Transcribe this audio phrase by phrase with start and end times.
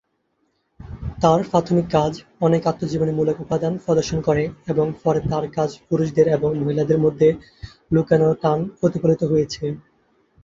[1.19, 2.13] তার প্রাথমিক কাজ
[2.41, 7.27] অনেক আত্মজীবনীমূলক উপাদান প্রদর্শন করে এবং পরে তার কাজ পুরুষদের এবং মহিলাদের মধ্যে
[7.91, 9.63] লুকানো টান প্রতিফলিত হয়েছে।